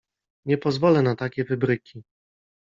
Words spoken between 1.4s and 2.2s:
wybryki.